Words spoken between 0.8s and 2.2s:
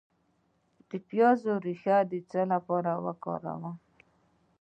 د پیاز ریښه د